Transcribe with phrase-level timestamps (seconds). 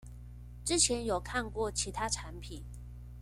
[0.65, 2.63] 之前有看過其他產品